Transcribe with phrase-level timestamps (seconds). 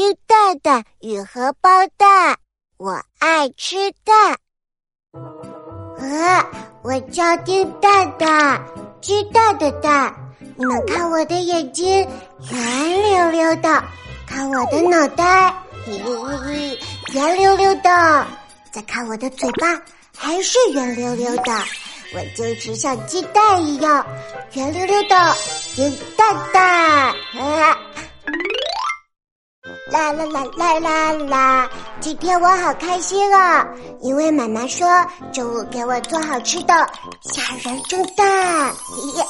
[0.00, 1.68] 丁蛋蛋与荷包
[1.98, 2.38] 蛋，
[2.78, 4.38] 我爱吃蛋。
[5.98, 6.46] 呃，
[6.82, 8.64] 我叫丁蛋蛋，
[9.02, 10.14] 鸡蛋的蛋。
[10.56, 12.08] 你们看我的眼睛
[12.50, 13.84] 圆溜溜的，
[14.26, 15.50] 看我的脑袋，
[15.84, 16.78] 嘿嘿嘿，
[17.12, 18.26] 圆溜溜的。
[18.72, 19.82] 再看我的嘴巴，
[20.16, 21.52] 还是圆溜溜的。
[22.14, 24.06] 我就是像鸡蛋一样
[24.54, 25.36] 圆溜溜的
[25.74, 26.59] 金蛋蛋。
[30.00, 31.70] 啦啦啦啦啦啦！
[32.00, 33.66] 今天我好开心啊，
[34.00, 34.88] 因为妈妈说
[35.30, 36.74] 中午给我做好吃的
[37.20, 38.26] 虾仁蒸蛋。
[38.96, 39.22] 咦，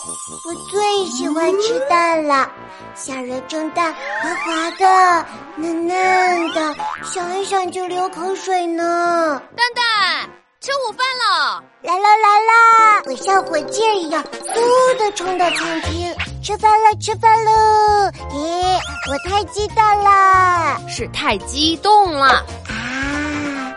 [0.47, 2.49] 我最喜欢吃蛋了，
[2.95, 9.43] 虾仁蒸蛋滑滑的、嫩嫩的，想一想就流口水呢。
[9.57, 10.31] 蛋蛋。
[10.61, 13.03] 吃午饭了，来了来了！
[13.07, 18.11] 我像火箭一样，嗖的冲到餐厅，吃饭了吃饭喽！
[18.33, 18.77] 咦，
[19.09, 20.81] 我太激动了！
[20.89, 22.27] 是太激动了
[22.69, 23.73] 啊！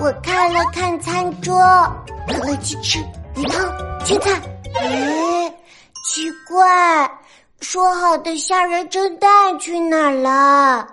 [0.00, 1.60] 我看了看餐桌，
[2.26, 2.98] 可乐鸡翅、
[3.36, 3.60] 鱼汤、
[4.06, 4.30] 青菜，
[4.74, 5.52] 咦，
[6.06, 7.10] 奇怪，
[7.60, 10.88] 说好的虾仁蒸蛋去哪儿了？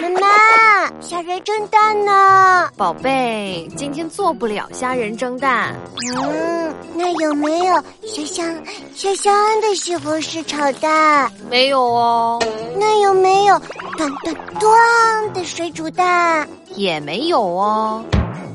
[0.00, 2.70] 妈妈，虾仁蒸蛋呢？
[2.76, 5.74] 宝贝，今天做不了虾仁蒸蛋。
[6.16, 11.30] 嗯，那有没有香香香香的西红柿炒蛋？
[11.50, 12.42] 没有哦。
[12.78, 13.58] 那有没有
[13.98, 16.48] 咚咚咚的水煮蛋？
[16.74, 18.04] 也没有哦。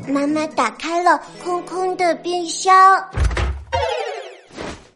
[0.08, 2.74] 妈妈打开了空空的冰箱。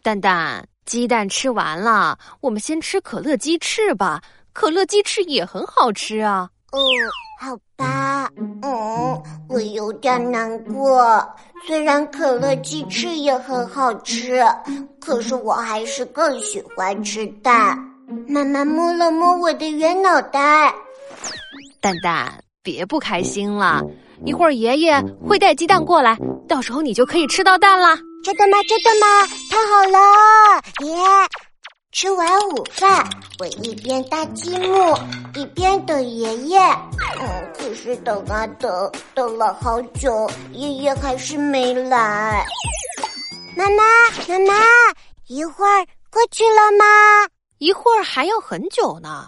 [0.01, 4.21] 蛋蛋，鸡蛋吃完了，我们先吃可乐鸡翅吧。
[4.53, 6.49] 可乐鸡翅也很好吃啊！
[6.71, 6.79] 哦，
[7.39, 11.25] 好吧，嗯，我有点难过。
[11.65, 14.43] 虽然可乐鸡翅也很好吃，
[14.99, 17.77] 可是我还是更喜欢吃蛋。
[18.27, 20.73] 妈妈摸了摸我的圆脑袋，
[21.79, 23.81] 蛋蛋，别不开心了。
[24.25, 27.97] 一会儿爷爷会带鸡蛋过来，到时候你就可以吃到蛋了。
[28.23, 28.57] 真的吗？
[28.67, 29.27] 真的吗？
[29.49, 30.95] 太好了，爷！
[31.91, 33.05] 吃完午饭，
[33.37, 34.97] 我一边搭积木，
[35.35, 36.57] 一边等爷爷。
[37.19, 42.45] 嗯，可是等啊等，等了好久，爷爷还是没来。
[43.57, 43.83] 妈妈，
[44.25, 44.55] 妈妈，
[45.27, 46.85] 一会儿过去了吗？
[47.57, 49.27] 一会儿还要很久呢。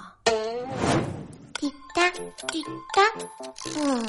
[1.60, 2.10] 滴答
[2.48, 2.64] 滴
[2.96, 3.04] 答，
[3.78, 4.08] 嗯，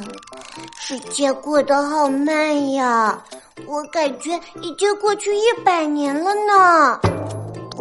[0.78, 3.20] 时间过得好慢呀，
[3.66, 7.00] 我感觉已经过去一百年了呢。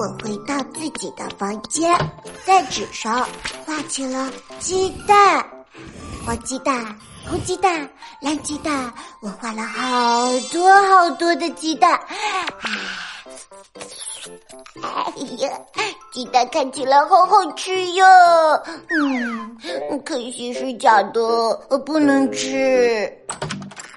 [0.03, 1.97] 我回到自己的房间，
[2.45, 3.25] 在纸上
[3.65, 5.49] 画起了鸡蛋，
[6.25, 6.93] 黄鸡蛋、
[7.25, 11.97] 红鸡蛋、蓝鸡蛋，我画了好多好多的鸡蛋。
[14.81, 15.49] 哎呀，
[16.11, 18.05] 鸡蛋看起来好好吃哟！
[18.89, 19.57] 嗯，
[20.03, 21.21] 可惜是假的，
[21.69, 23.09] 我不能吃。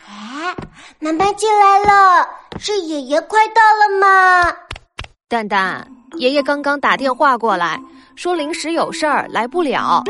[0.06, 0.54] 哎，
[1.00, 2.28] 妈妈进来了，
[2.60, 4.56] 是爷爷快到了吗？
[5.28, 5.84] 蛋蛋，
[6.16, 7.80] 爷爷刚刚打电话过来，
[8.14, 10.02] 说临时有事儿来不了，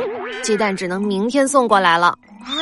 [0.42, 2.08] 鸡蛋只能明天送过来了。
[2.42, 2.54] 啊，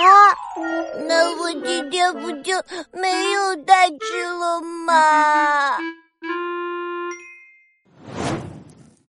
[1.06, 2.54] 那我今天不就
[2.92, 5.76] 没有蛋吃了吗？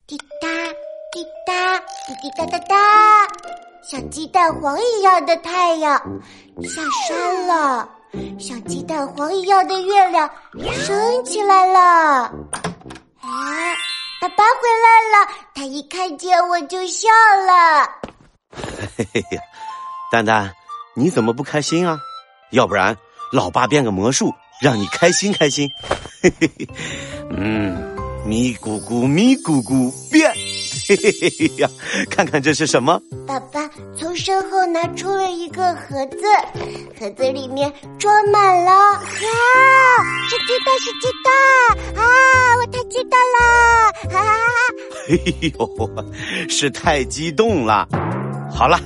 [0.05, 0.47] 滴答
[1.11, 2.75] 滴答滴滴答答答，
[3.83, 5.99] 像鸡蛋黄一样的太阳
[6.63, 7.89] 下山了，
[8.39, 10.29] 像鸡蛋黄一样的月亮
[10.73, 11.79] 升起来了。
[13.21, 13.73] 啊，
[14.29, 15.31] 爸爸回来了！
[15.55, 17.07] 他一看见我就笑
[17.47, 17.89] 了。
[18.95, 19.41] 嘿嘿呀，
[20.11, 20.53] 蛋蛋，
[20.95, 21.99] 你怎么不开心啊？
[22.51, 22.95] 要不然，
[23.31, 25.69] 老爸变个魔术，让你开心开心。
[26.21, 26.67] 嘿嘿嘿，
[27.31, 27.95] 嗯，
[28.25, 30.31] 咪咕咕咪咕咕变。
[30.87, 31.69] 嘿嘿嘿呀，
[32.09, 32.99] 看看这是什么？
[33.27, 36.17] 爸爸从身后拿出了一个盒子，
[36.99, 38.71] 盒子里面装满了。
[38.71, 38.99] 哇，
[40.29, 42.03] 是鸡蛋，是鸡蛋！
[42.03, 43.58] 啊，我太激动了！
[44.11, 44.35] 哈哈哈！
[45.09, 45.17] 哎
[45.57, 47.87] 呦，是太激动了。
[48.53, 48.79] 好了，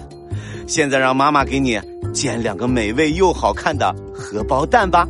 [0.68, 1.79] 现在让妈妈给你
[2.14, 5.08] 煎两个美味又好看的荷包蛋吧。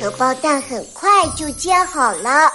[0.00, 2.50] 荷包蛋很快就煎好了。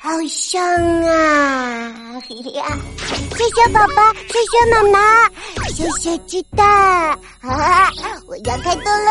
[0.00, 0.62] 好香
[1.08, 2.20] 啊！
[2.28, 5.28] 谢谢宝宝，谢谢妈妈，
[5.70, 6.64] 谢谢鸡蛋
[7.40, 7.90] 啊！
[8.28, 9.10] 我要开动喽！